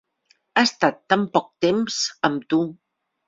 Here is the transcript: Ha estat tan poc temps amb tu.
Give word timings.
Ha 0.55 0.63
estat 0.67 0.97
tan 1.13 1.27
poc 1.37 1.51
temps 1.67 1.99
amb 2.31 2.47
tu. 2.55 2.63